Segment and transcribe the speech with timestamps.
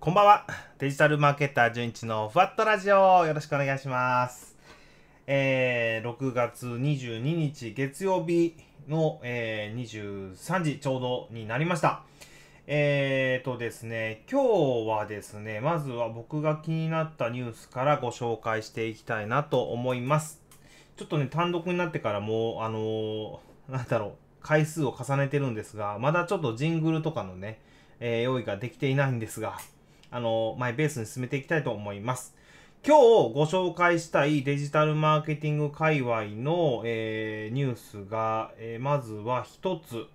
[0.00, 0.46] こんばんは。
[0.78, 4.56] デジタルマーケッター純一のふわっとラジオよろしくお願いします。
[5.26, 8.54] えー、6月22日月曜日
[8.88, 12.00] の、えー、23時ちょうどになりました。
[12.66, 14.42] えーとですね、今
[14.86, 20.40] 日はですね、まずは僕が気になったニュースからご紹介していきたいなと思います。
[20.96, 27.60] ちょっとね、単独になってからもう、あのー、なんだろう、回数を重ねてるんですが、まだちょっとジングルとかのね、
[28.00, 29.58] えー、用意ができていないんですが、
[30.10, 32.34] あの、マイベースに進めていきたいと思います。
[32.86, 40.06] 今日ご紹介したいデジタルマーケティング界隈の、えー、ニュースが、えー、まずは一つ、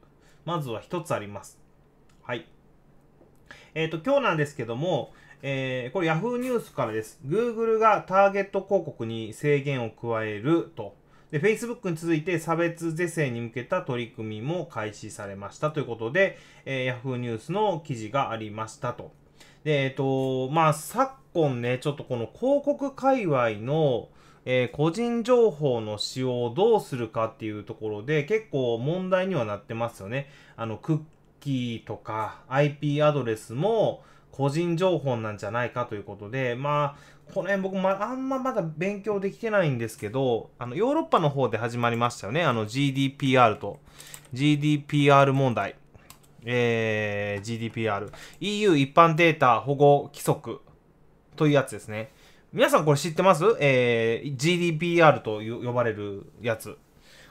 [0.45, 1.59] まずは一つあります。
[2.23, 2.48] はい。
[3.76, 5.13] えっ、ー、と、今日なんですけども、
[5.44, 7.20] えー、これ Yahoo ニュースからです。
[7.23, 10.95] Google がターゲット広告に制限を加えると。
[11.30, 19.12] で、Facebook に続いて差別是正に向けた取り組みも開始されましたということで、えー、Yahoo ニュースの記事がありましたと。
[19.66, 24.09] で、えっ、と、まあ、昨今ね、ちょっとこの広告界隈の、
[24.45, 30.30] えー、個人情報の使用をどうするかっていうところで結構問題にはなってますよね。
[30.56, 31.00] あの、クッ
[31.39, 42.44] キーとか IP アドレスも個人情報なんじゃないかということで、まあ、この辺僕、まあ、あんままだ勉強できてないんですけど、あの、ヨーロッパの方で始まりましたよね。
[42.44, 43.80] あの、GDPR と、
[44.32, 45.76] GDPR 問題。
[46.46, 50.62] えー、GDPR、EU 一般データ保護規則
[51.36, 52.12] というやつですね。
[52.54, 53.44] 皆さんこれ知ってます？
[53.60, 56.78] えー、GDPR と呼ばれるやつ。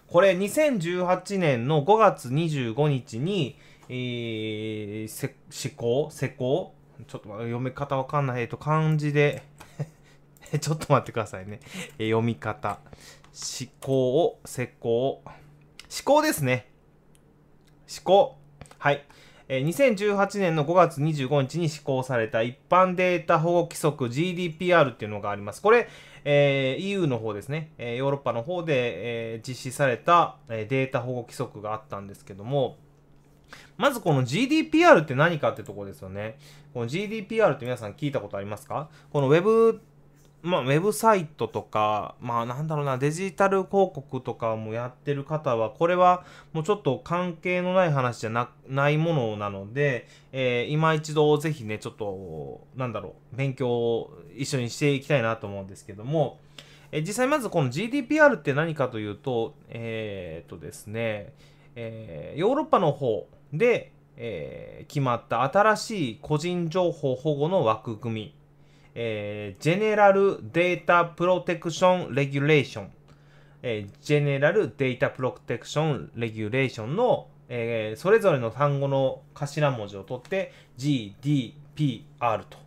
[0.07, 3.57] これ2018年の5月25日に、
[3.89, 5.09] えー、
[5.49, 6.11] 施行？
[6.11, 6.75] 施行？
[7.07, 8.43] ちょっと読み方わかんない。
[8.43, 9.43] えっと、漢字で
[10.61, 11.61] ちょっと待ってくださいね。
[11.99, 12.79] えー、読み方。
[13.33, 15.23] 施行、施行。
[15.89, 16.71] 施行ですね。
[17.87, 18.37] 施行。
[18.85, 19.03] はい。
[19.49, 25.63] 2018年の5月25日に施行された一般データ保護規則 GDPR っていうのがあります。
[25.63, 25.89] これ、
[26.27, 32.77] えー、EU の方ですね、え、ヨーロッパの方で、えー、実施された、えデータ保護規則があったんですけども、
[33.79, 36.37] まずこの GDPR って何かってとこですよね。
[36.75, 38.91] この GDPR って皆さん聞いたことありますか？
[39.11, 39.81] この Web
[40.45, 46.23] まあ、ウェブサイトとか、まあ、なんだろうな、デジタル広告とかもやってる方は、これは
[46.53, 56.39] もうちょっと関係のない話じゃなないものなので、えー、今一度ぜひね、ちょっと、なんだろう、勉強を一緒にしていきたいなと思うんですけども、
[56.93, 61.33] えー、実際まずこの GDPR って何かというと、えー、っとですね、
[61.75, 68.35] えー、ヨーロッパの方で、えー、決まった新しい個人情報保護の枠組み、
[68.95, 72.91] えー、ジェネラルデータプロテクションレギュレーション、
[73.63, 82.05] えー、ジェネラルデータプロテクションレギュレーションの、えー、それぞれの単語の頭文字を取って GDPR
[82.49, 82.65] と。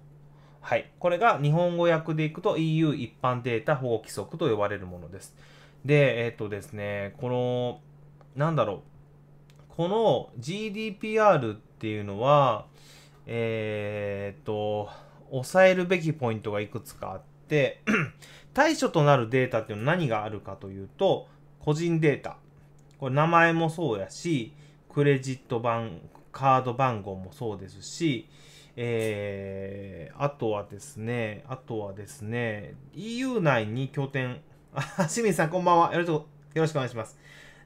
[0.61, 0.91] はい。
[0.99, 5.33] これが日本語訳でいくと EU 一般データ保護規則と呼ばれるものです。
[5.85, 7.79] で、えっ、とですね、この、
[8.35, 8.79] なんだろう。
[9.69, 12.65] この GDPR っていうのは、
[13.27, 14.89] えっ、と、
[15.31, 17.81] 抑えるべきポイントがいくつかあって
[18.53, 21.27] 対処となるデータっていうのは何があるかというと、
[21.59, 22.37] 個人データ。
[22.99, 24.53] これ名前もそうやし、
[24.89, 26.01] クレジット番、
[26.31, 28.27] カード番号もそうですし、
[28.75, 34.41] えー、あとはですね、あとはですね、EU 内に拠点、
[34.73, 35.93] あ、清水さんこんばんは。
[35.93, 36.07] よろし
[36.53, 37.17] く、ろしくお願いします。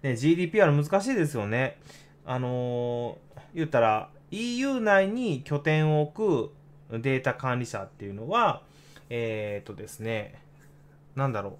[0.01, 1.77] ね、GDPR 難しいですよね。
[2.25, 6.60] あのー、言ったら、EU 内に拠点を置く
[6.99, 8.63] データ管理者っていうのは、
[9.09, 10.41] えっ、ー、とですね、
[11.15, 11.57] なんだろ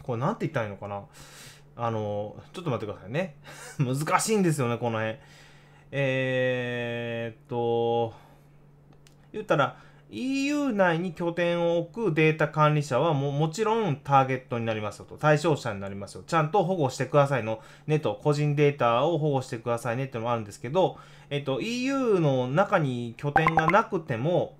[0.00, 0.04] う。
[0.04, 1.04] これなんて言ったらいいのかな。
[1.76, 3.36] あの、ちょっと待ってくださいね。
[3.78, 5.18] 難しいんですよね、この辺。
[5.90, 8.14] えー、っと、
[9.32, 9.76] 言ったら、
[10.14, 15.16] EU 内に拠点を置くデータ管理者はももちろんターゲットになりますよと。
[15.16, 16.22] 対象者になりますよ。
[16.26, 18.20] ちゃんと保護してくださいのねと。
[18.22, 20.98] 個人データを保護してくださいねってのもあるんですけど、
[21.30, 24.58] えっと、EU の中に拠点がなくても、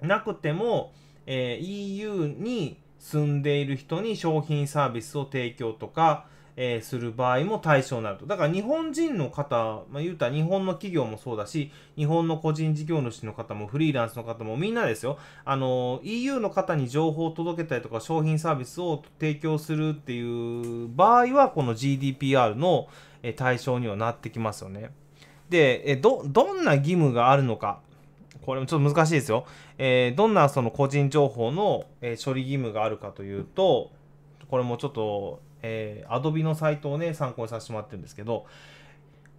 [0.00, 0.92] なくても、
[1.26, 8.26] えー、EU に住んでいる人に商品サービスを提供とか、えー、する場合も対象になると。
[8.26, 15.18] だから日本人の方、まあ、言うたら日本の企業もそうだし、日本の個人事業主の方もフリーランスの方もみんなですよ。
[15.44, 22.88] あの、EU の方に情報を届けたりとか商品サービスを提供するっていう場合は、この GDPR の
[23.36, 24.90] 対象にはなってきますよね。
[25.48, 27.80] で、えど、どんな義務があるのか。
[28.42, 29.46] これもちょっと難しいですよ。
[29.78, 33.90] えー、どんなその個人情報の、え処理義務があるかというと、
[34.48, 38.44] これもちょっとえー、Adobe のサイトをね、参考にさせてもらってるんですけど、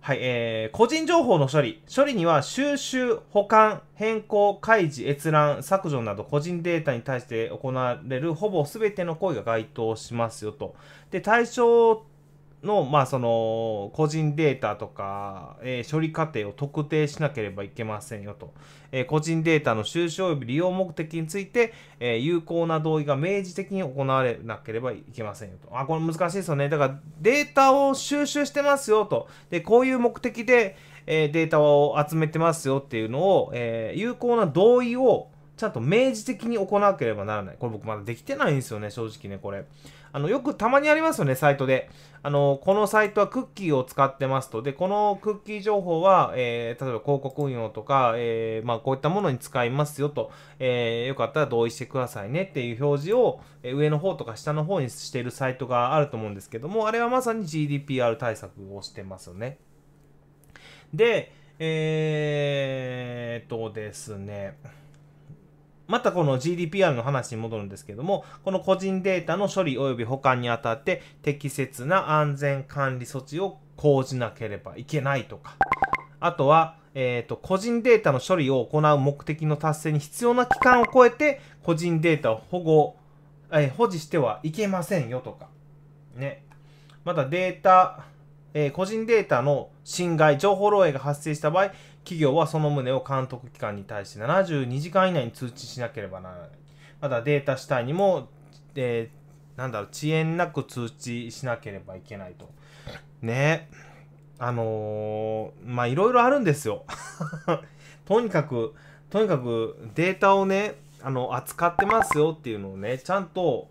[0.01, 1.81] はい、えー、個人情報の処理。
[1.93, 10.75] 処理には収集、保管、変更、開示、閲覧、削除など個人データに対して行われるほぼ全ての行為が該当しますよと。
[11.11, 12.03] で、対象
[12.63, 18.53] の、まあ、その、個人データとか、えー、処理過程を特定しなければいけませんよと。
[18.91, 25.77] えー、個人データの収集及び利用目的について、えー、有効な同意が明示的に行われなければいけませんよと。
[25.77, 26.69] あ、これ難しいですよね。
[26.69, 29.27] だから、データを収集してますよと。
[29.49, 37.55] で、こういう目的で、えデータを集めてますよっていうのを、え有効な同意をちゃんと明示的に行わなければならない。
[37.57, 39.65] これ僕まだできてないんですよね、正直ね、これ。
[40.15, 41.89] あの、よくたまにありますよね、サイトで。
[42.23, 44.61] あの、このサイトはクッキーを使ってますと。
[44.61, 59.57] で、このクッキー情報は、えー、例えば広告運用とか、えー、まあ、こういったものに使いますよと、えー、よかったら同意してくださいねっていう表示を、え上の方とか下の方にしているサイトがあると思うんですけども、あれはまさに GDPR 対策をしてますよね。
[60.93, 64.55] で、えーっとですね、
[65.87, 75.57] またこの GDPR の話に戻るんですけども、この個人データの処理及び保管にあたって適切な安全管理措置を講じなければいけないとか、
[76.19, 82.95] あとは、えっ、ー、と、個人データの処理を行う目的の達成に必要な期間を超えて、個人データを保護、
[83.51, 85.49] えー、保持してはいけませんよとか、
[86.15, 86.45] ね。
[87.03, 88.05] またデータ、
[88.53, 91.71] えー、個人データの侵害、情報漏洩が発生した場合、
[92.05, 96.49] 企業はその旨を監督機関に対して72時間以内に通知しなければならない。
[97.01, 98.29] またデータ主体にも、
[98.75, 102.49] えー、なんだろう、遅延なく通知しなければいけないと。
[103.21, 103.69] ね。
[104.37, 106.85] あのー、ま、いろいろあるんですよ。
[108.05, 108.75] とにかく、
[109.09, 113.69] とにかくデータをね、あの、扱ってますよっていうのをね、ちゃんと、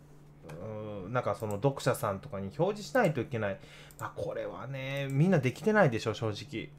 [1.10, 3.58] なんかその読者さんとかに表示しないといけない。
[4.00, 6.70] まあ、これはね、みんなできてないでしょ、正直。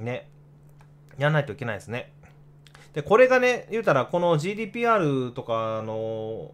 [0.00, 0.28] ね。
[1.20, 2.12] やらないといけないですね。
[2.94, 6.50] で、これがね、言うたら、この GDPR とかの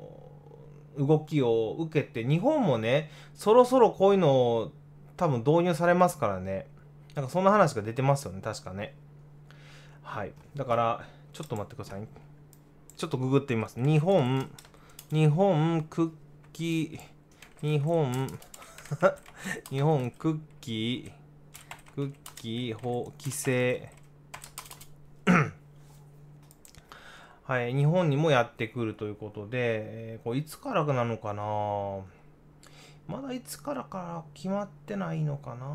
[0.99, 4.73] 動きを受けて、日本もね、そろそろこういうのを
[5.17, 6.67] 多分導入されますからね。
[7.15, 8.97] なんかそんな話が出てますよね、確かね。
[10.03, 10.33] はい。
[10.57, 12.07] だから、ちょっと待ってください。
[12.97, 13.81] ちょっとググってみます。
[13.81, 14.51] 日本、
[15.13, 16.11] 日本クッ
[16.53, 18.13] キー、日本、
[19.71, 23.93] 日本クッキー、クッキー法規制、
[27.47, 31.43] はい、日本にもやってくるということで、えー、これいつからなのかな？
[33.07, 35.67] まだいつからか決まってないのかな？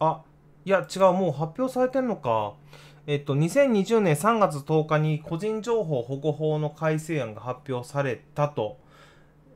[0.00, 0.20] あ、
[0.66, 2.52] いや違う、もう発表されてんのか。
[3.06, 8.76] えっと、2020年3月10日に個人情報保護法の改正案が発表されたと、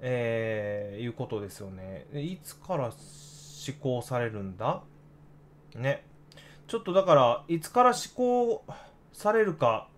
[0.01, 2.07] えー、いうことですよね。
[2.15, 4.81] いつから施行されるんだ？
[5.75, 6.09] ね。
[6.71, 8.65] ちょっとだからいつから施行
[9.13, 9.89] されるか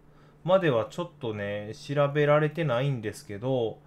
[0.43, 3.79] まではちょっとね調べられてないんですけど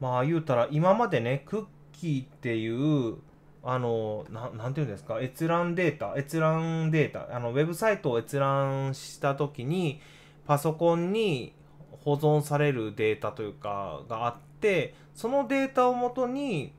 [0.00, 3.16] まあ言うたら今までねクッキーっていう
[3.64, 5.18] あのななんていうんですか？
[5.22, 10.02] 閲覧データ閲覧データあのウェブサイトを閲覧した時に
[10.46, 11.54] パソコンに
[12.04, 16.74] 保存されるデータというかがあってそのデータをもとに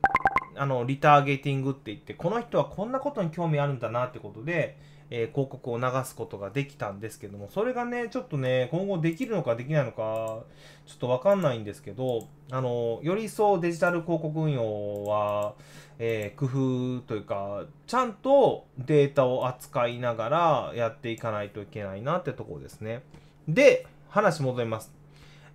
[0.54, 4.78] あのリターゲティングって言ってこの人はこんなことに興味あるんだなってことで
[5.10, 10.44] えー、広告を流すことができたんですけども、それがね、ちょっとね、今後できるのかできないのか、
[10.86, 15.54] ちょっとわかんないんですけど、あの、より一層デジタル広告運用は、
[15.98, 23.02] えー、工夫というか、ちゃんとデータを扱いながらやっていかないといけないなってところですね。
[23.48, 24.92] で、話戻ります。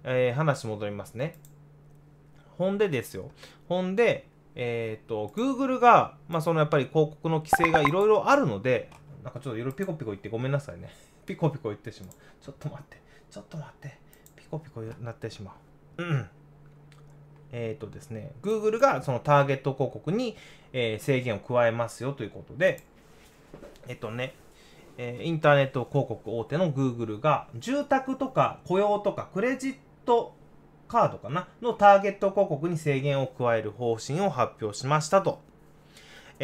[0.04, 1.38] えー、話戻りますね。
[2.58, 3.32] ほんでですよ。
[3.70, 8.90] ほんで、えっ、ー、と、Google が、まあ、そのやっぱり広告の規制がいろいろあるので、
[9.24, 10.90] なんかちょっといろいろピコピコ言ってごめんなさいね。
[11.26, 12.12] ピコピコ言ってしまう。
[12.42, 13.02] ちょっと待って。
[13.32, 13.98] ちょっと待って。
[14.36, 15.56] ピコピコなってしま
[15.98, 16.04] う。
[16.04, 16.30] うん。
[17.52, 20.36] えっ、ー、とですね、Google がそのターゲット広告に、
[20.74, 22.82] えー、制限を加えますよということで、
[23.88, 24.36] えっ、とね、
[24.98, 29.76] え、インターネット広告大手の Google が住宅とか雇用とかクレジッ
[30.06, 30.36] ト
[30.88, 31.48] カードかな？
[31.62, 35.40] のターゲット広告に制限を加える方針を発表しましたと。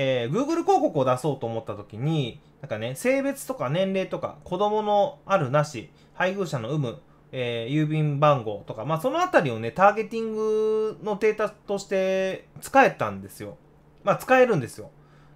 [0.02, 7.02] えー、Google 広告を出そうと思った時に、なんかね、性別とか年齢とか、子供のあるなし、配偶者の有無、
[7.34, 13.58] えー、郵便番号とか、まあ、そのあたりをね、ターゲティングのデータとして使えたんですよ。
[14.06, 14.90] まあ、使えるんですよ。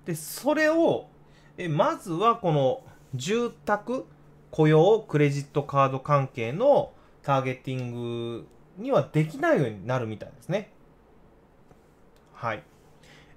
[0.05, 1.07] で、それを、
[1.57, 4.05] えまずはこの住宅、
[4.49, 10.71] 雇用、クレジットカード関係のターゲティングにはできないようになるみたいですね。
[12.33, 12.63] はい。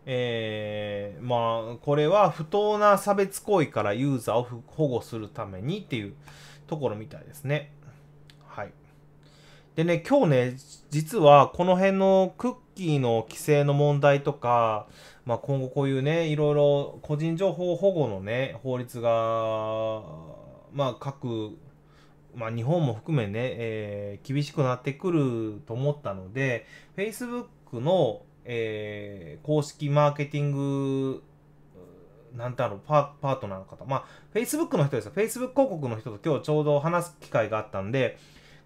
[0.08, 6.14] えー、まあ、これは不当な差別行為からユーザーを保護するためにっていう
[6.68, 7.72] ところみたいですね。
[8.46, 8.72] はい。
[9.74, 10.56] でね、今日ね、
[10.90, 14.86] 実はこの辺のクッキーの規制の問題とか、
[15.24, 19.10] まあ、今後こういうね、いろいろ個人情報保護のね、法律が、
[20.72, 21.58] まあ、各、
[22.36, 27.46] まあ、日本も含めね、えー、厳しくなってくると思ったので、Facebook
[27.80, 31.22] の、えー、公式マーケティング、
[32.34, 33.84] なんだろう、パパートナーの方。
[33.84, 35.12] まあ、Facebook の人ですよ。
[35.14, 38.18] Facebook 広告の人と今日ちょうど話す機会があったんで、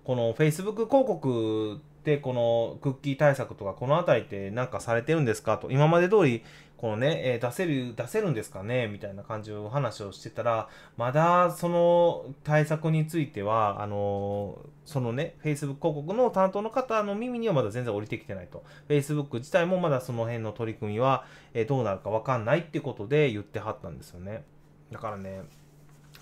[0.04, 6.42] この Facebook 広告ってこのクッキー対策とかこの辺りって何かされてるんですかと今まで通り
[6.80, 8.88] このね、えー、出せる、出せるんですかね？
[8.88, 18.64] みたいな感じの話をしてたら、まだその対策については、あのー、そのね、Facebook 広告の担当の方の耳にはまだ全然降りてきてないと。
[18.88, 24.44] Facebook 自体もまだその辺の取り組みは、えー、どうなるかわかんないってことで言ってはったんですよね。
[24.90, 25.42] だからね、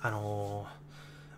[0.02, 0.66] あの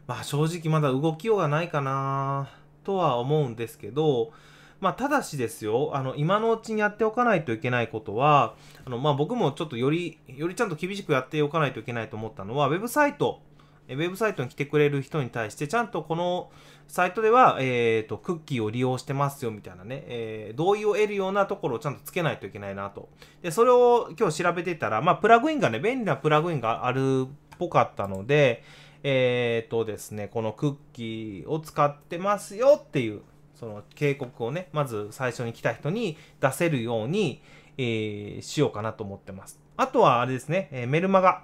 [0.06, 2.48] まあ正直まだ動きようがないかな
[2.84, 4.32] とは思うんですけど、
[4.80, 13.42] まあ、ただしですよ、あの、今のうちにやっておかないといけないことは、あの、まあ、僕もちょっとより、よりちゃんと厳しくやっておかないといけないと思ったのは、ウェブサイト、
[13.88, 16.50] ウェブサイトに来てくれる人に対して、ちゃんとこの
[16.88, 23.08] サイトでは、えっ、ー、と、クッキーを利用してますよ、みたいなね、えー、同意を得るようなところをちゃんとつけないといけないなと。
[23.42, 28.62] で、それを今日調べてたら、まあ、プラグインがね、便利なプラグインがあるっぽかったので、
[29.02, 33.22] えっ、ー、とですね、このクッキーを使ってますよっていう、
[33.60, 37.42] その警告をね、まず最初に来た人に出せるように、
[37.76, 39.60] えー、しようかなと思ってます。
[39.76, 41.42] あとはあれですね、え、メルマガ、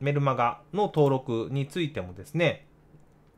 [0.00, 2.66] メルマガの登録についてもですね、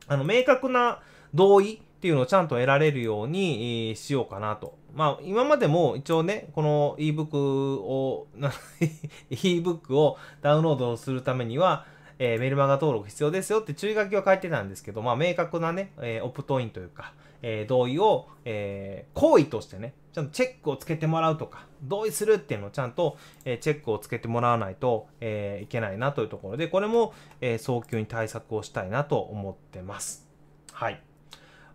[0.07, 0.99] あの、明確な
[1.35, 4.75] 同意っていうのをちゃんと得られるように、えー、しようかなと。
[4.95, 8.27] まあ、今までも一応ね、この ebook を、
[9.29, 11.85] ebook をダウンロードするためには、
[12.17, 30.27] えー、メルマガ登録必要ですよって注意書きは書いてたんですけど、まあ、明確なね、えー、オプトインというか、えー、同意を、えー、行為としてね、ちゃんとチェックをつけてもらうとか、同意するっていうのをちゃんと、えー、チェックをつけてもらわないと、え、いけないなというところで、これも、え、早急に対策をしたいなと思ってます。
[30.71, 31.01] はい。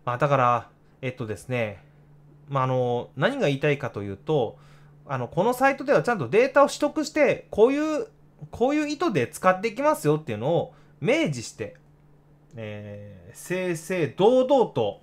[0.05, 0.69] まあ、だから、
[1.01, 1.83] えっとですね、
[2.49, 4.57] まあ、あの、何が言いたいかというと、
[5.05, 8.07] あの、このサイトではちゃんとデータを取得して、こういう、
[8.51, 11.75] こういう意図で使っていきますよっていうのを明示して、
[12.55, 15.01] えー、正々堂々と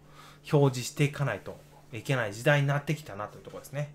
[0.50, 1.58] 表示していかないと
[1.92, 3.92] いけない時代になってきたなというところですね。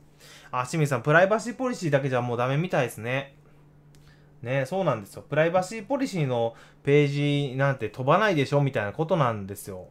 [0.52, 3.36] あ、清水さん、プライバシーポリシーだけじゃもうダメみたいですね。
[4.42, 5.24] ね、そうなんですよ。
[5.28, 9.88] プライバシーポリシーのページなんて飛ばないでしょみたいなことなんですよ。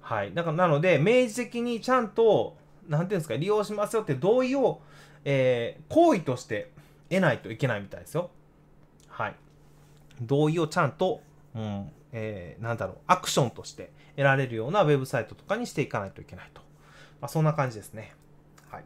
[0.00, 0.32] はい。
[0.32, 2.56] だから、なので、明示的にちゃんと、
[2.88, 4.80] なんていうんですか、利用しますよって同意を、
[5.24, 6.70] えー、行為として
[7.10, 8.30] 得ないといけないみたいですよ。
[9.08, 9.34] はい。
[10.22, 11.20] 同意をちゃんと、
[11.54, 16.60] うん、えー、なんだろう、アクションとして得られるようなウェブサイトとかにしていかないといけないと。
[17.20, 18.12] まあ、そんな感じですね。
[18.68, 18.84] はい。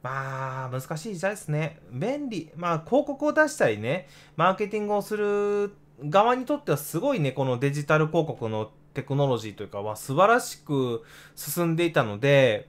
[0.00, 1.80] まあ、難しい時代ですね。
[1.90, 2.52] 便利。
[2.54, 5.72] まあ、広告を出したりね、マーケティングをする
[6.04, 11.02] 側にとってはすごいね、このデジタル広告のテクノロジーというかは素晴らしく
[11.34, 12.68] 進んでいたので、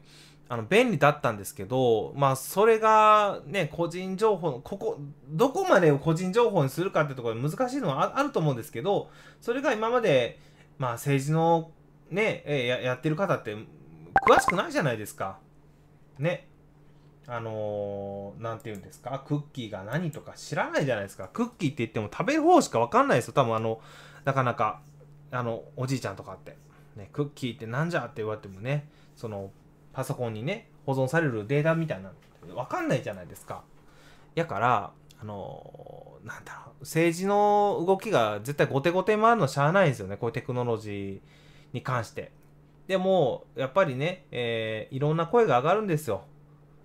[0.49, 4.97] あの、便利だったんですけど、まあ、それがね、個人情報の、ここ、
[5.29, 10.39] どこまでを個人情報にするかってところで難しいのはあると思うんですけど、それが今まで、
[10.79, 11.69] まあ、政治の
[12.11, 13.55] ね、えややってる方って
[14.27, 15.39] 詳しくないじゃないですか。
[16.19, 16.47] ね。
[17.27, 21.29] あのー、なんて言うんですか、クッキーが何とか知らないじゃないですか。
[21.29, 23.33] クッキーって言っても食べる方しかわかんないですよ。
[23.33, 23.79] 多分あの、
[24.25, 24.81] なかなか、
[25.31, 26.57] あの、おじいちゃんとかって。
[26.95, 29.51] ね、クッキーってなんじゃって言われてもね、その、
[29.93, 32.11] パソコンにね、保存されるデータみたいな
[32.45, 33.63] の、わかんないじゃないですか。
[34.35, 34.91] やから、
[35.21, 41.40] あのー、なんだろう、政治の動きが絶対後手後手回るのしゃあないですよね、こういうテクノロジー
[41.73, 42.31] に関して。
[42.87, 46.23] でも、やっぱりね、えー、いろんな声が上がるんですよ。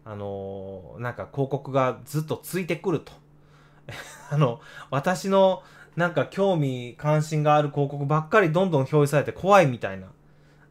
[0.05, 3.13] あのー、なんか広告がずっとついてくると。
[4.31, 5.63] あの、私の
[5.97, 10.09] なんか興味関心がある広告ばっかりどんどん表示されて怖いみたいな、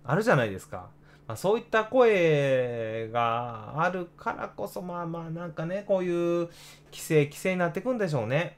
[0.04, 0.90] あるじゃないですか。
[1.28, 6.48] まあ、そういった声があるからこそ、まあまあなんかね、こういう
[6.92, 8.58] 規制、規制になっていくんでしょうね。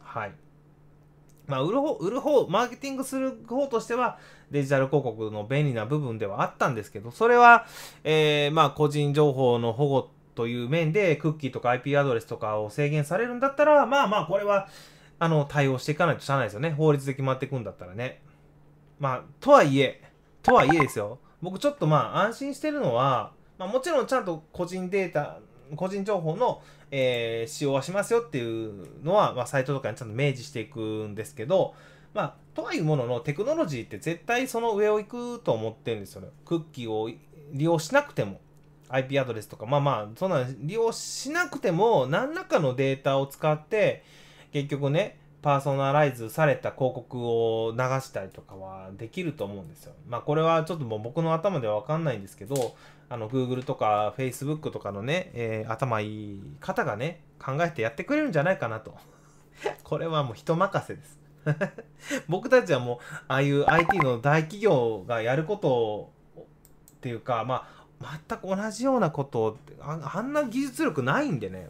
[0.00, 0.32] はい。
[1.48, 4.18] まあ、売る方、売る方、マーケティングする方としては、
[4.50, 7.66] デジタル広告の便利な部分ではあったんですけど、それは、
[8.04, 14.68] えー、まあ、個人情報の保護という面で、クッキーとか IP アドレスとかを制限されるんだったら、まあまあ、これは、
[15.18, 16.70] あの、対応していかないとしゃあないですよね。
[16.70, 18.22] 法律で決まっていくんだったらね。
[19.00, 20.02] まあ、とはいえ、
[20.42, 21.18] とはいえですよ。
[21.40, 25.38] 僕ちょっとまあ安心してるのは、まあ、もちろんちゃんと個人データ
[25.76, 31.74] 個人情報の、えー、使用はしますよっていうのは、まあ、サイトとかにちゃんと明示していくんですけど、
[32.14, 36.28] まあ、とはいうもののテクノロジーって絶対その上を行くと思ってるんですよね。
[36.44, 37.10] クッキーを
[37.52, 38.40] 利用しなくても。
[38.90, 44.02] IP アドレスとか、まあまあ、そんな利用しなくても、何らかのデータを使って、
[44.52, 49.92] 結局ね、パーソナライズされた広告を流したりとかはできると思うんですよ。
[50.08, 52.74] まあこれはちょっともう僕の頭ではわかんないんですけど、
[53.08, 58.96] あの Google とか Facebook とかのね、えー、頭いい方がね、考えてやってくれるんじゃないかなと。
[59.84, 61.18] これはもう人任せです。
[62.28, 66.10] 僕たちはもう、ああいう IT の大企業がやること
[66.92, 67.66] っていうか、ま
[68.00, 71.68] あ、全く同じようなことああんな技術力ないんでね、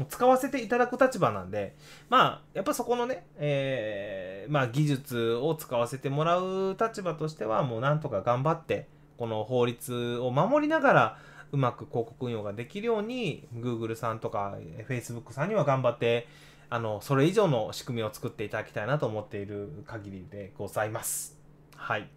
[0.00, 1.76] もう使わせていただく立場なんで、
[2.08, 8.88] まあ、やっぱそこのね、えー、まあ、技術を使わせてもらう立場としては、もうなんとか頑張って、
[9.18, 11.18] この法律を守りながら、
[11.52, 14.56] うまく広告運用ができるように、Google さんとか
[14.88, 16.26] Facebook さんには頑張って、
[16.70, 21.36] あの、それ以上の仕組みを作っていただきたいなと思っている限りでございます。
[21.76, 22.08] はい。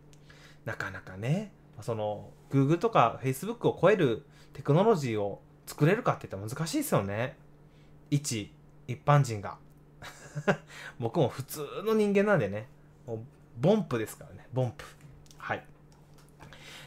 [0.63, 7.42] なかなかね、その、Google とか Facebook を超えるテクノロジーを作れるかって言ったら難しいですよね。
[8.13, 8.53] 一
[8.87, 9.57] 一般人が。
[10.99, 12.67] 僕も普通の人間なんでね。
[13.07, 13.19] もう
[13.59, 14.47] ボンプですからね。
[14.53, 14.85] ボンプ。
[15.37, 15.63] はい。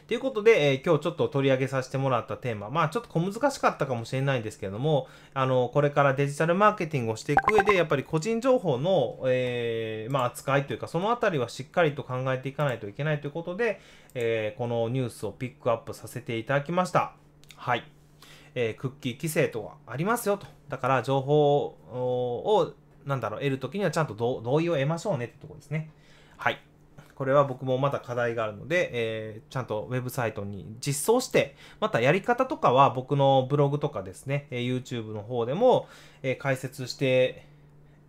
[0.07, 13.81] ということで、えー、今日ちょっと取り上げさせてもらったテーマ、まあちょっと小難しかったかもしれないんですけれども、あの、これからデジタルマーケティングをしていく上で、やっぱり個人情報の、えー、まあ扱いというか、そのあたりはしっかりと考えていかないといけないということで、
[14.15, 17.15] えー、このニュースをピックアップさせていただきました。
[17.57, 17.96] はい。
[18.57, 20.47] えー、クッキー規制とはありますよと。
[20.69, 22.73] だから情報を、
[23.05, 25.91] なんだろう、得るときにはちゃんと同意を得ましょうねってところですね。
[26.39, 26.59] はい。
[27.15, 35.87] これは僕もまだ課題があるので、えー、ちゃんとウェブサイトに実装して、またやり方とかは僕のブログとかですね、え YouTube の方でも、
[36.23, 37.47] えー、解説して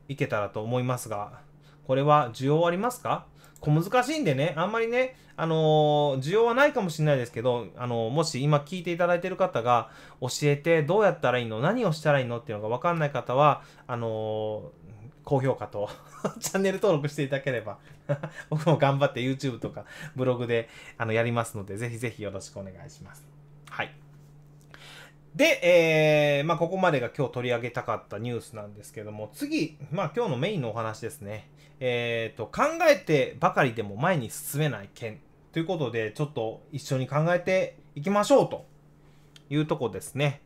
[0.08, 1.42] いけたらと思いますが、
[1.86, 3.26] これは需要ありますか？
[3.60, 9.90] 小難しいんでね、あんまりね、あのー、需要はないかもしれないですけど、あのー、もし今聞いていただいている方が、
[10.22, 15.90] 教えてどうやったらいいの何をしたらいいのっていうのがわかんない方は、あのー、高評価と
[16.40, 17.80] チャンネル登録していただければ
[18.50, 19.84] 僕も頑張って YouTube とか
[20.16, 23.28] ブログであのやりますので、ぜひぜひよろしくお願いします。
[23.70, 24.07] はい。
[25.38, 31.52] で、えー、まあ、ここまでが今日取り上げたかったニュースなんですけども、次、まあ、今日のメインのお話ですね。
[31.80, 35.20] えっ、ー、と、考えてばかりでも前に進めない件
[35.54, 38.66] ということで、ちょっと一緒に考えていきましょうと
[39.52, 40.42] いうとこですね。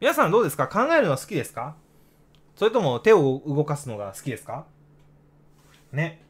[0.00, 0.66] 皆さんどうですか？
[0.66, 1.76] 考えるのは好きですか？
[2.56, 4.66] それとも手を動かすのが好きですか？
[5.92, 6.20] ね。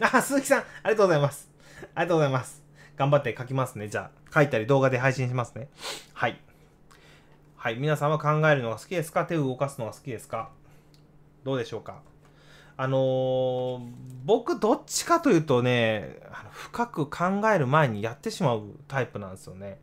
[0.00, 1.48] あ、鈴木さん、ありがとうございます。
[1.94, 2.64] ありがとうございます。
[2.96, 3.86] 頑張って書きますね。
[3.86, 5.68] じゃあ、書いたり動画で配信しますね。
[6.12, 6.40] はい。
[7.66, 7.78] はい。
[7.78, 9.24] 皆さんは考えるのが好きですか？
[9.24, 10.50] 手を動かすのが好きですか？
[11.42, 12.00] どうでしょうか？
[12.76, 13.80] あのー、
[14.24, 16.20] 僕どっちかというとね
[16.52, 19.80] 深く考える前にやってしまうタイプなんですよね。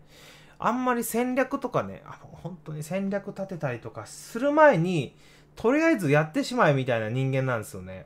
[0.60, 5.14] あんまり戦略とかねあの本当に戦略立てたりとかする前に
[5.58, 8.06] とりあえずやってしまえみたいな人間なんですよね。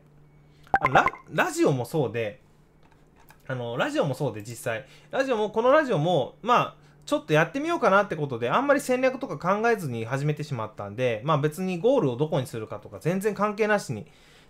[0.91, 2.41] ララジオもそうで
[3.45, 4.87] あのラジオもそうで実際。
[5.11, 14.05] ラジオもこのラジオもまあちょっとやってみようかなってことであんまり戦略とか考えずに始めてしまったんでまあ別にゴールをどこにするかとか全然関係なしに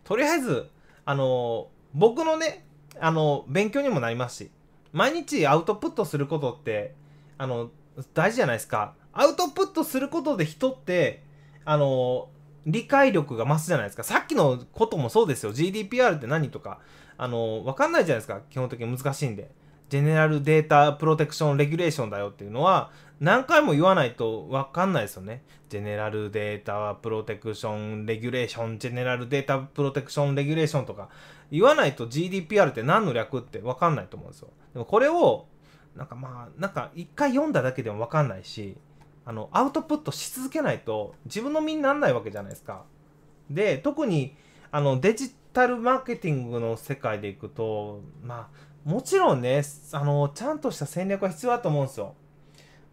[0.07, 0.69] とりあえず、
[1.03, 2.65] あの、僕のね、
[2.97, 4.51] あの、勉強にもなりますし、
[4.93, 6.95] 毎日アウトプットすることって、
[7.37, 7.71] あの、
[8.13, 8.93] 大事じゃないですか。
[9.11, 11.25] アウトプットすることで人って、
[11.65, 12.29] あの、
[12.65, 14.03] 理解力が増すじゃないですか。
[14.03, 15.51] さっきのこともそうですよ。
[15.51, 16.79] GDPR って何とか、
[17.17, 18.39] あの、わかんないじゃないですか。
[18.49, 19.51] 基本的に難しいんで。
[19.89, 25.43] ジェネラルデータプロテクションレギュレーションだよっていうのは何回も言わないと分かんないですよね。
[25.69, 31.09] ジェネラルデータプロテクションレギュレーション、ジェネラルデータプロテクションレギュレーションとか
[31.51, 34.49] 言わないと GDPR って何の略って分かんないと思うんですよ。
[34.73, 35.47] でもこれを
[35.95, 38.77] なんかまあなんか一回読んだだけでも分かんないし
[39.25, 42.83] あのアウトプットし続けないと自分の身にならないわけじゃないですか。
[43.49, 44.35] で特に
[44.71, 52.15] あのデジタルマーケティングの世界でいくとまあもちろんね、あの、ちゃんとした戦略は必要だと思うんですよ。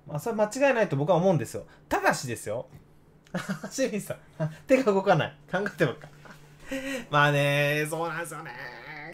[0.09, 1.67] まあ、それ間違いないと僕は思うんですよ。
[1.89, 2.67] ただしですよ。
[3.73, 4.19] 清水さん、
[4.67, 5.37] 手が動かない。
[5.49, 6.09] 考えてばっか。
[7.11, 8.51] まあね、そうなんですよね。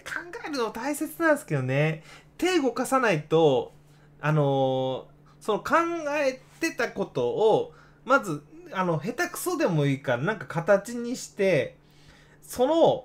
[0.07, 2.03] 考えるの大切なんですけどね。
[2.39, 3.75] 手動かさないと、
[4.23, 5.05] あのー、
[5.39, 5.75] その考
[6.17, 7.75] えてたことを、
[8.07, 11.77] まず、あの、下手くそでもいいから、なんか形にして、
[12.41, 13.05] その、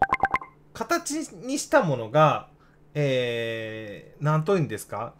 [0.74, 2.55] 形にしたものが、
[2.95, 5.13] えー、何と言うんですか？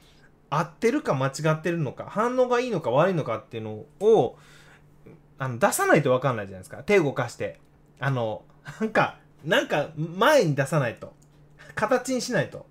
[0.50, 4.38] 合ってるか間違ってるのか反応がいいのか悪いのかっていうのを
[5.38, 6.78] あの出さないと分かんないじゃないですか。
[6.84, 7.60] 手動かして。
[8.00, 8.44] あの
[8.80, 11.14] なんかなんか前に出さないと。
[11.76, 12.66] 形にしないと。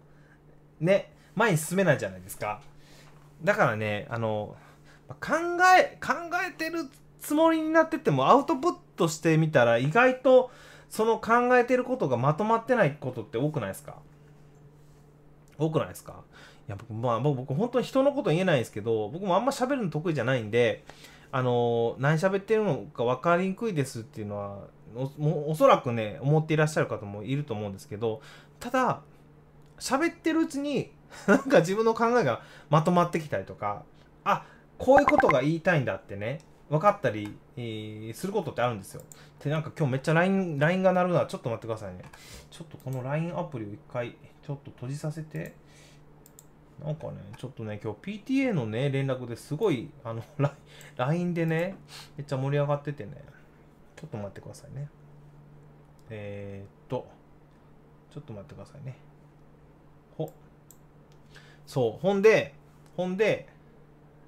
[0.80, 1.12] ね。
[1.34, 2.62] 前に進めないじゃないですか。
[3.42, 4.56] だからねあの
[5.08, 5.34] 考
[5.78, 6.14] え考
[6.48, 6.88] えてる
[7.20, 10.50] つもりになっててもアウトプットしてみたら意外と
[10.88, 13.96] その考えてることがまとまってないことって多くないですか？
[15.58, 16.22] 多くないですか？
[16.68, 20.84] いや僕まあ僕本当に人のこと言えないですけど僕もあんま喋るの得意じゃないんで
[21.30, 24.58] あの何喋ってるのか分かりにくいですっていうのは
[25.18, 28.22] おおそらくね思っていらっしゃる方もいると思うんですけど
[28.60, 29.02] ただ
[29.78, 30.90] 喋ってるうちに
[31.26, 33.82] なんか自分の考えがまとまってきたりとか
[34.24, 34.44] あ
[34.78, 36.40] こういうことが言いたいんだってね
[36.70, 39.02] 分かったり、えー、することってあるんですよ。
[39.44, 41.26] で、なんか今日めっちゃ LINE, LINE が鳴るな。
[41.26, 42.00] ちょっと待ってくださいね。
[42.50, 45.54] ちょっとこの LINE アプリを一回、ちょっと閉じさせて。
[46.85, 50.22] なんかね、ちょっとね、今日 PTA のね、連絡ですごい、あの、
[50.96, 51.76] LINE でね、
[52.16, 53.12] めっちゃ盛り上がっててね。
[53.96, 54.88] ちょっと待ってくださいね。
[56.11, 57.07] えー、っと、
[58.12, 58.96] ちょっと待ってくださいね。
[60.18, 60.33] ほ。
[61.64, 62.54] そう、ほんで、
[62.96, 63.48] ほんで、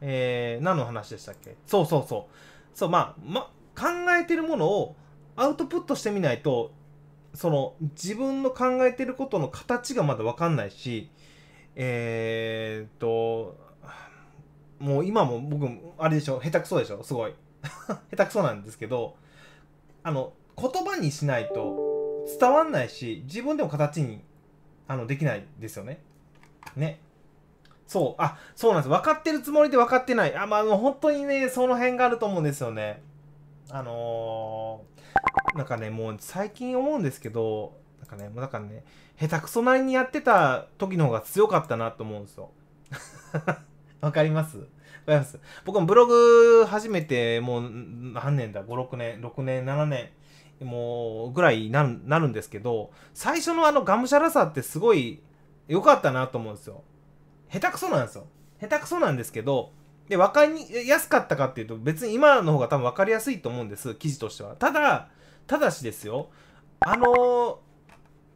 [0.01, 1.57] えー、何の話でしたっけ？
[1.67, 2.77] そうそうそう。
[2.77, 4.95] そう、まあ、ま、考えてるものを
[5.35, 6.71] アウトプットしてみないと、
[7.37, 11.11] その、自分の考えてることの形がまだわかんないし、
[11.75, 13.59] えー、っと、
[14.79, 15.69] もう今も僕、
[15.99, 17.35] あれでしょ、下手くそでしょ、すごい。
[17.63, 19.17] 下手くそなんですけど、
[20.03, 24.25] あの、言葉にしないと伝わんないし、自分でも形に
[24.89, 26.01] あのできないですよね。
[26.75, 27.01] ね。
[27.87, 28.89] そう、あ、そうなんです。
[28.89, 30.35] 分かってるつもりで分かってない。
[30.35, 33.03] あ、まあ、本当にね、その辺があると思うんですよね。
[33.69, 34.96] あのー、
[35.55, 38.85] なんかね、もう最近思うんですけど、なんかね、もうだからね、
[39.19, 42.51] 下手くそなりにやってた時の方が強かったなと思うんですよ。
[44.01, 44.59] わかります？
[44.59, 44.69] わか
[45.09, 45.39] ります？
[45.65, 47.71] 僕もブログ始めてもう
[48.13, 50.11] 何年だ ?5、6年、6年、7年？
[50.61, 55.23] もうぐらいなるなるんですけど最初のあのがむしゃらさってすごい
[55.69, 56.83] 良かったなと思うんですよ
[57.51, 58.27] 下手くそなんですよ。
[58.59, 59.73] 下手くそなんですけど、
[60.09, 64.55] で、分かりやすかったかっていうと、別に今の方が多分分かりやすいと思うんです、記事としては。
[64.55, 65.09] ただ、
[65.47, 66.29] ただしですよ、
[66.81, 67.61] あの、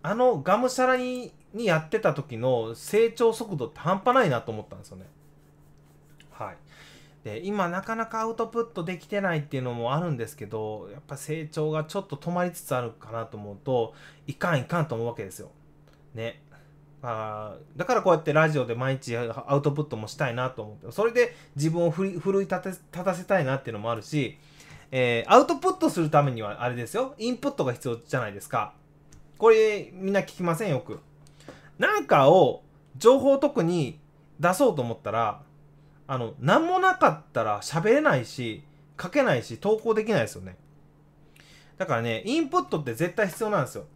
[0.03, 5.07] あの、がむしゃらににやってた時の成長速度って半端ないなと思ったんですよね。
[6.31, 6.57] はい。
[7.25, 13.95] で、今なかなかアウトプットできてないっていうのもあるんですけど、やっぱ成長がちょっと止まりつつあるかなと思うと、
[14.27, 15.51] いかんいかんと思うわけですよ。
[16.15, 16.43] ね。
[17.03, 20.93] あだからこうやってラジオで毎日アウトプットもしたいなと思って。
[20.93, 24.37] それで自分を奮い立て立たせたいなっていうのもあるし、
[24.91, 27.15] えー、アウトプットするためにはあれですよ。
[27.19, 28.75] インプットが必要じゃないですか。
[29.39, 31.01] これみんな聞きませんよく。
[31.79, 32.63] なんかを
[32.99, 33.99] 情報特に
[34.39, 35.43] 出そうと思ったら
[36.07, 38.63] あの何もなかったら喋れないし
[39.01, 40.57] 書けないし投稿できないですよね。
[41.79, 43.87] だからねインプットって絶対必要なんですよ。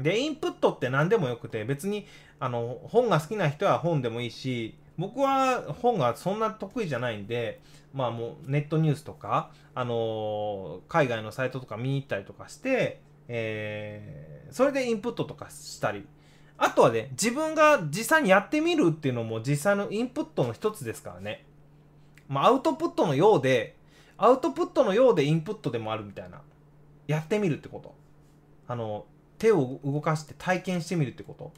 [0.00, 2.06] で、インプットって何でもよくて、別に、
[2.40, 7.60] あの、本が好きな人は本でもいいし、僕は本がそんな得意じゃないんで、
[7.92, 16.06] まあもうネットニュースとか、あのー、海外のサイトとか見に行ったりとかして、えー、それでインプットとかしたり、
[16.58, 21.44] あとはね、自分が実際にやってみるっていうのも実際のインプットの一つですからね。
[22.28, 23.76] まあアウトプットのようで、
[24.16, 26.42] アウトプットのようでインプットでもあるみたいな。
[27.06, 27.94] やってみるってこと。
[28.68, 29.06] あの、
[29.38, 31.52] 手を動かして体験してみるってこと？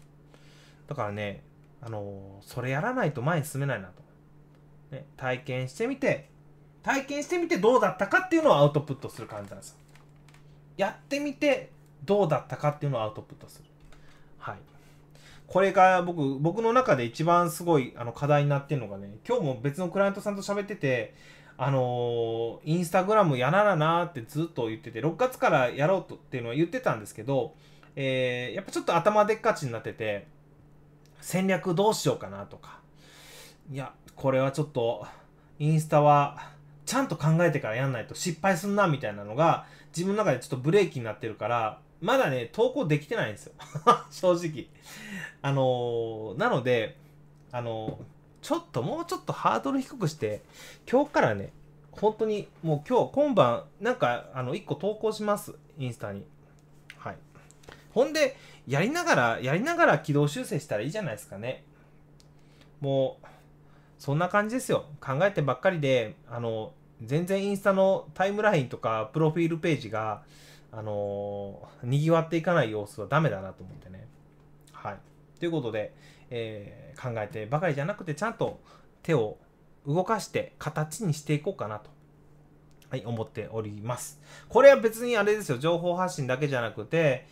[0.88, 1.42] だからね
[1.82, 4.02] あのそれやらないと前に進めないなと、
[4.90, 6.28] ね、体験してみて
[6.82, 9.76] 体験してみてどうだったかっていうのをアウトプットする感じなんですよ。
[10.76, 11.70] やってみて
[12.04, 13.64] どうだったかっていうのをアウトプットする。
[14.38, 14.56] はい。
[15.48, 21.14] これが僕僕の中で一番すごいあの課題になってるのがね今日も別のクライアントさんと喋ってて
[21.58, 27.54] あのー、インスタグラムやらななってずっと言ってて、6月からやろうとっていうのは言ってたんですけど、
[27.94, 30.26] えー、やっぱちょっと頭でっかちになってて、
[31.20, 32.80] 戦略どうしようかなとか、
[33.70, 35.06] いや、これはちょっと、
[35.58, 36.50] インスタは、
[36.84, 43.54] ちゃんと考えてからやんないと失敗すんな、みたいなのが、自分の中でちょっとブレーキになってるから、まだね、投稿できてないんですよ。
[44.10, 44.66] 正直。
[45.40, 46.98] あのー、なので、
[47.50, 48.15] あのー
[48.46, 50.40] ちょっともうちょっとハードル低くして、
[50.88, 51.50] 今日からね、
[51.90, 55.56] 本当にもう今日、今晩、なんか、あの、1個投稿します。
[55.78, 56.24] インスタに。
[56.96, 57.16] はい。
[57.92, 58.36] ほんで、
[58.68, 61.64] やりながら、やりながら軌道修正したらいいじゃないですかね。
[62.80, 63.26] もう、
[63.98, 64.84] そんな感じですよ。
[65.00, 70.22] 考えてばっかりで、あの、全然インスタのタイムラインとか、プロフィールページが、
[70.70, 74.06] あの、賑わっていかない様子はダメだなと思ってね。
[74.70, 74.98] はい。
[75.40, 75.92] ということで、
[76.30, 78.60] えー、考えてばかりじゃなくてちゃんと
[79.02, 79.38] 手を
[79.86, 81.90] 動かして形にしていこうかなと。
[82.88, 84.20] はい、思っております。
[84.48, 87.26] これは別にあれですよ、情報発信だけじゃなくて、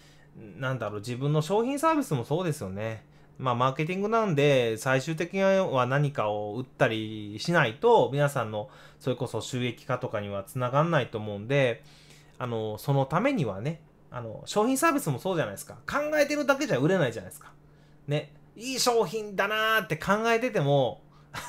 [0.59, 3.05] なんだろう、自分の商品サービスもそうですよね。
[3.39, 11.83] まあ、マーケティングなんで、最終的には何かを売ったりしないと、皆さんの、それこそ収益化とかにはつながんないと思うんで、
[12.39, 13.81] あの、そのためにはね、
[14.11, 15.75] あの、商品サービスもそうじゃないですか。
[15.87, 17.53] 考えてるだけじゃ売れないじゃないですか。
[18.07, 18.33] ね。
[18.57, 21.03] いい商品だなーって考えてても、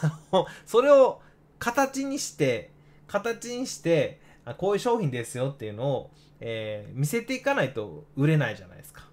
[0.66, 1.22] それを
[1.60, 2.72] 形にして、
[3.08, 4.20] 形にして、
[4.58, 9.04] こういう商品ですよっていうのを、えー見せていかないと売れないじゃないですか。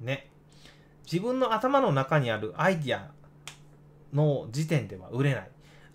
[0.00, 0.30] ね。
[1.04, 3.10] 自分の頭の中にあるアイディア
[4.12, 5.50] の時点では売れない。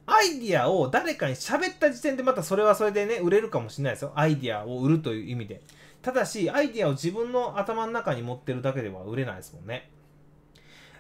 [0.06, 4.14] アイディアを誰かに喋った時点でまたそれはそれでね、売れるかもしれないですよ。
[4.16, 5.62] アイディアを売るという意味で。
[6.02, 9.92] ただし、アイディアを自分の頭の中に持ってるだけでは売れないですもんね。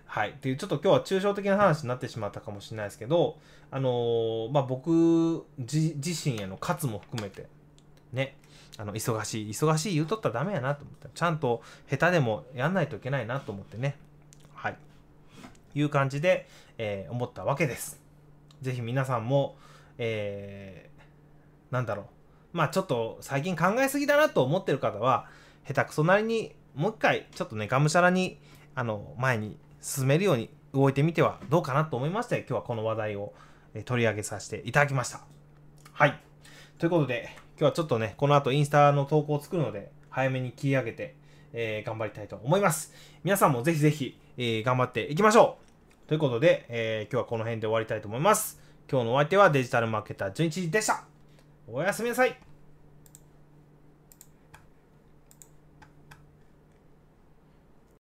[0.08, 0.32] はい。
[0.32, 3.38] っていう、ちょっと今日は抽象的な話になってしまったかもしれないですけど、
[3.70, 5.94] あのーまあ、僕自
[6.30, 7.48] 身への喝も含めて、
[8.14, 8.38] ね、
[8.78, 13.98] あの、忙しい、忙しい言うとったらダメやなと思って、ちゃんと下手でもやんないといけないなと思ってね、
[14.56, 14.78] はい。
[15.76, 18.02] いう感じで、えー思ったわけです。
[18.62, 19.58] ぜひ皆さんも、
[19.98, 22.06] えーなんだろう。
[22.54, 25.28] まあちょっと最近考えすぎだなと思ってる方は、
[25.68, 28.40] 下手くそなりにもう一回ちょっとね、がむしゃらに、
[28.74, 33.34] あの、前に進めるように動いてみてはどうかなと思いまして、今日はこの話題を
[33.86, 35.22] 取り上げさせていただきました。
[35.94, 36.20] はい。
[36.78, 41.16] ということで、今日はちょっとね、この後インスタの投稿を作るので、早めに切り上げて、
[41.54, 42.94] えー頑張りたいと思います。
[43.24, 45.58] 皆さんもぜひぜひ、えー頑張っていきましょ
[46.06, 48.60] うということで、えー今日はこの辺で終わりたいと思います。
[48.90, 51.04] 今日のお相手はデジタルマーケター11時でした。
[51.68, 52.47] おやすみなさい。